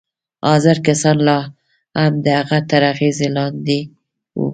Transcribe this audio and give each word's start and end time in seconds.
حاضر 0.45 0.77
کسان 0.87 1.17
لا 1.27 1.39
هم 1.99 2.13
د 2.25 2.27
هغه 2.39 2.59
تر 2.69 2.81
اغېز 2.93 3.19
لاندې 3.35 3.79
وو 4.37 4.45